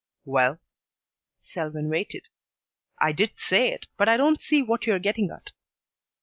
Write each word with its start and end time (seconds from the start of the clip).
"Well" 0.25 0.59
Selwyn 1.51 1.87
waited. 1.87 2.29
"I 2.99 3.11
did 3.11 3.37
say 3.37 3.71
it, 3.71 3.85
but 3.97 4.09
I 4.09 4.17
don't 4.17 4.41
see 4.41 4.63
what 4.63 4.87
you're 4.87 4.97
getting 4.97 5.29
at." 5.29 5.51